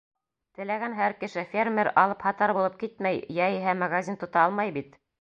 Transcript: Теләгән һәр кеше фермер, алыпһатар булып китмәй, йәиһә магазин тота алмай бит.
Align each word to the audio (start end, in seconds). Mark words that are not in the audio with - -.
Теләгән 0.59 0.95
һәр 0.99 1.15
кеше 1.25 1.43
фермер, 1.51 1.91
алыпһатар 2.05 2.57
булып 2.59 2.81
китмәй, 2.87 3.23
йәиһә 3.39 3.81
магазин 3.87 4.23
тота 4.27 4.47
алмай 4.49 4.79
бит. 4.81 5.03